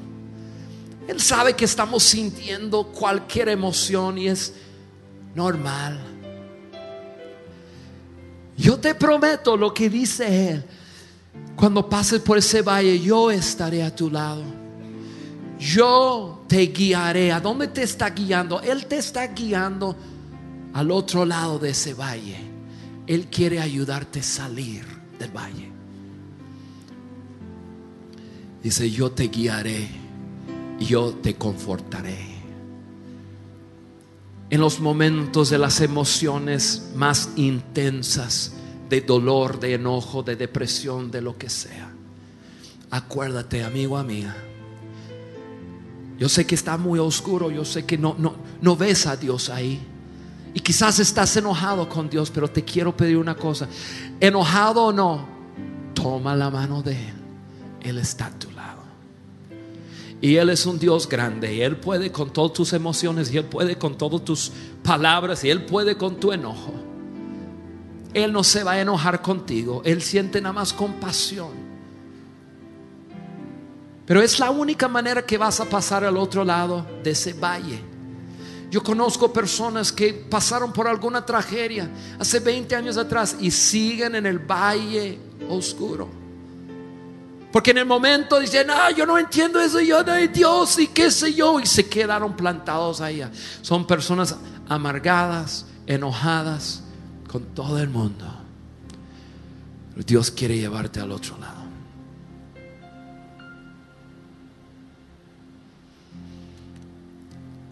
[1.07, 4.53] Él sabe que estamos sintiendo cualquier emoción y es
[5.35, 5.99] normal.
[8.55, 10.63] Yo te prometo lo que dice Él.
[11.55, 14.43] Cuando pases por ese valle, yo estaré a tu lado.
[15.59, 17.31] Yo te guiaré.
[17.31, 18.59] ¿A dónde te está guiando?
[18.61, 19.95] Él te está guiando
[20.73, 22.37] al otro lado de ese valle.
[23.07, 24.83] Él quiere ayudarte a salir
[25.19, 25.71] del valle.
[28.61, 29.87] Dice, yo te guiaré,
[30.79, 32.33] yo te confortaré.
[34.49, 38.53] En los momentos de las emociones más intensas,
[38.89, 41.91] de dolor, de enojo, de depresión, de lo que sea.
[42.91, 44.35] Acuérdate, amigo, amiga.
[46.19, 49.49] Yo sé que está muy oscuro, yo sé que no, no, no ves a Dios
[49.49, 49.81] ahí.
[50.53, 53.67] Y quizás estás enojado con Dios, pero te quiero pedir una cosa.
[54.19, 55.27] Enojado o no,
[55.93, 57.13] toma la mano de Él.
[57.81, 58.83] Él está a tu lado.
[60.21, 61.65] Y Él es un Dios grande.
[61.65, 63.33] Él puede con todas tus emociones.
[63.33, 64.51] Y Él puede con todas tus
[64.83, 65.43] palabras.
[65.43, 66.73] Y Él puede con tu enojo.
[68.13, 69.81] Él no se va a enojar contigo.
[69.85, 71.51] Él siente nada más compasión.
[74.05, 77.79] Pero es la única manera que vas a pasar al otro lado de ese valle.
[78.69, 81.89] Yo conozco personas que pasaron por alguna tragedia
[82.19, 86.09] hace 20 años atrás y siguen en el valle oscuro.
[87.51, 90.87] Porque en el momento dicen, ah, yo no entiendo eso, yo no hay Dios y
[90.87, 93.31] qué sé yo, y se quedaron plantados allá.
[93.61, 94.35] Son personas
[94.67, 96.82] amargadas, enojadas
[97.33, 98.27] con todo el mundo.
[100.05, 101.63] Dios quiere llevarte al otro lado.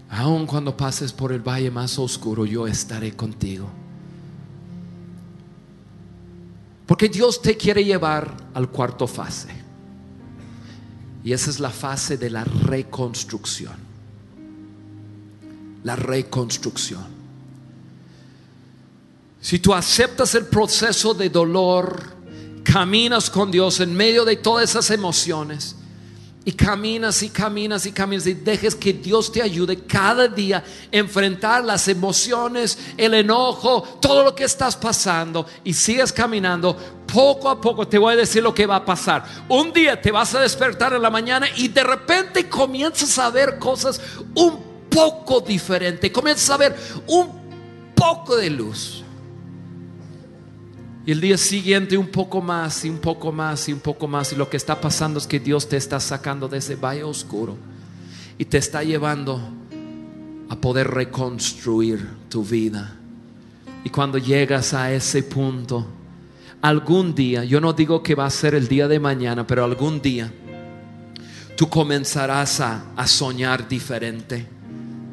[0.09, 3.69] Aun cuando pases por el valle más oscuro, yo estaré contigo.
[6.87, 9.49] Porque Dios te quiere llevar al cuarto fase.
[11.23, 13.75] Y esa es la fase de la reconstrucción.
[15.83, 17.20] La reconstrucción.
[19.41, 21.99] Si tú aceptas el proceso de dolor,
[22.63, 25.75] caminas con Dios en medio de todas esas emociones,
[26.43, 30.63] y caminas y caminas y caminas y dejes que Dios te ayude cada día a
[30.91, 36.75] enfrentar las emociones, el enojo, todo lo que estás pasando y sigues caminando.
[37.11, 39.23] Poco a poco te voy a decir lo que va a pasar.
[39.49, 43.59] Un día te vas a despertar en la mañana y de repente comienzas a ver
[43.59, 44.01] cosas
[44.33, 46.09] un poco diferentes.
[46.09, 46.75] Comienzas a ver
[47.05, 49.00] un poco de luz.
[51.05, 54.31] Y el día siguiente un poco más y un poco más y un poco más.
[54.33, 57.57] Y lo que está pasando es que Dios te está sacando de ese valle oscuro
[58.37, 59.41] y te está llevando
[60.49, 62.97] a poder reconstruir tu vida.
[63.83, 65.87] Y cuando llegas a ese punto,
[66.61, 70.01] algún día, yo no digo que va a ser el día de mañana, pero algún
[70.01, 70.31] día
[71.57, 74.45] tú comenzarás a, a soñar diferente.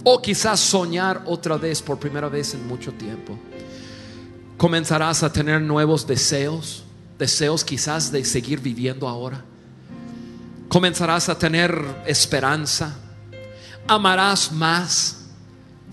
[0.05, 3.39] O quizás soñar otra vez por primera vez en mucho tiempo.
[4.59, 6.82] Comenzarás a tener nuevos deseos,
[7.16, 9.44] deseos quizás de seguir viviendo ahora.
[10.68, 12.96] Comenzarás a tener esperanza.
[13.86, 15.26] Amarás más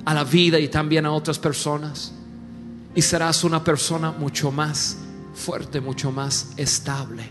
[0.03, 2.11] a la vida y también a otras personas.
[2.95, 4.97] Y serás una persona mucho más
[5.36, 7.30] fuerte, mucho más estable.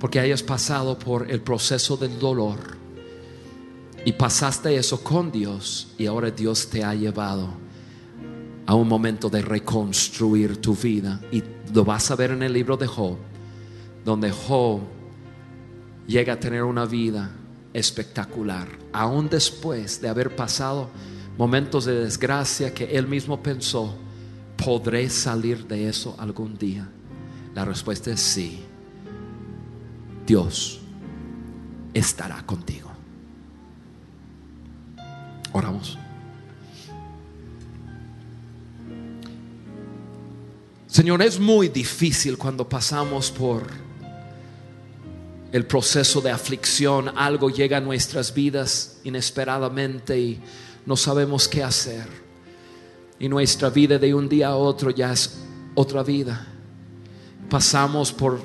[0.00, 2.58] Porque hayas pasado por el proceso del dolor.
[4.06, 5.88] Y pasaste eso con Dios.
[5.98, 7.61] Y ahora Dios te ha llevado
[8.66, 11.20] a un momento de reconstruir tu vida.
[11.30, 11.42] Y
[11.72, 13.16] lo vas a ver en el libro de Job.
[14.04, 14.80] Donde Job
[16.06, 17.30] llega a tener una vida
[17.72, 18.68] espectacular.
[18.92, 20.90] Aún después de haber pasado
[21.38, 23.96] momentos de desgracia que él mismo pensó,
[24.56, 26.88] ¿podré salir de eso algún día?
[27.54, 28.62] La respuesta es sí.
[30.26, 30.80] Dios
[31.94, 32.90] estará contigo.
[35.52, 35.98] Oramos.
[40.92, 43.62] Señor, es muy difícil cuando pasamos por
[45.50, 50.38] el proceso de aflicción, algo llega a nuestras vidas inesperadamente y
[50.84, 52.06] no sabemos qué hacer.
[53.18, 55.38] Y nuestra vida de un día a otro ya es
[55.74, 56.46] otra vida.
[57.48, 58.42] Pasamos por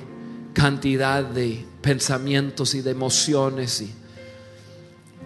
[0.54, 3.94] cantidad de pensamientos y de emociones y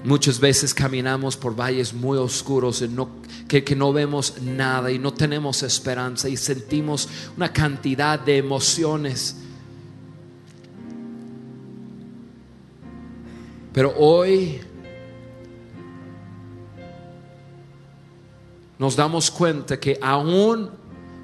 [0.03, 2.83] muchas veces caminamos por valles muy oscuros
[3.47, 9.37] que, que no vemos nada y no tenemos esperanza y sentimos una cantidad de emociones.
[13.73, 14.59] Pero hoy
[18.77, 20.71] nos damos cuenta que aún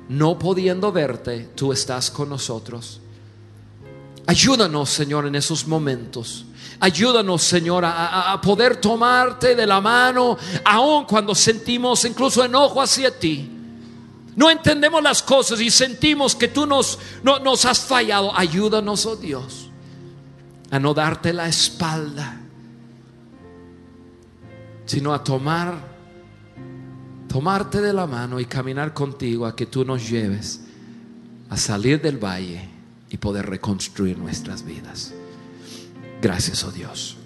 [0.09, 3.01] no pudiendo verte, tú estás con nosotros.
[4.27, 6.45] Ayúdanos, Señor, en esos momentos.
[6.81, 13.49] Ayúdanos, Señor, a, poder tomarte de la mano, aun cuando sentimos incluso enojo hacia ti.
[14.35, 18.37] No entendemos las cosas y sentimos que tú nos, nos has fallado.
[18.37, 19.69] Ayúdanos, oh Dios,
[20.69, 22.37] a no darte la espalda,
[24.85, 25.97] sino a tomar
[27.29, 30.61] tomarte de la mano y caminar contigo a que tú nos lleves
[31.49, 32.76] a salir del valle
[33.09, 35.13] y poder reconstruir nuestras vidas.
[36.21, 37.17] Gracias, oh Dios.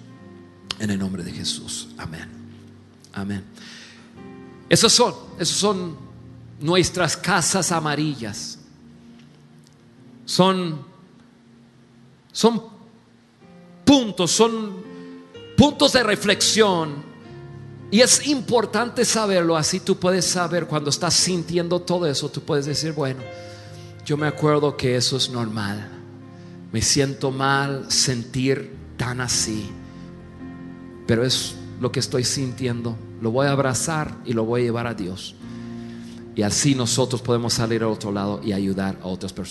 [0.78, 1.88] En el nombre de Jesús.
[1.98, 2.28] Amén.
[3.12, 3.44] Amén.
[4.68, 5.96] Esas son, esas son
[6.60, 8.58] nuestras casas amarillas.
[10.24, 10.84] Son,
[12.32, 12.62] son
[13.84, 14.82] puntos, son
[15.56, 17.12] puntos de reflexión
[17.92, 22.64] y es importante saberlo, así tú puedes saber cuando estás sintiendo todo eso, tú puedes
[22.64, 23.20] decir, bueno,
[24.04, 25.88] yo me acuerdo que eso es normal.
[26.72, 29.70] Me siento mal sentir tan así,
[31.06, 32.96] pero es lo que estoy sintiendo.
[33.20, 35.34] Lo voy a abrazar y lo voy a llevar a Dios.
[36.34, 39.40] Y así nosotros podemos salir al otro lado y ayudar a otras personas.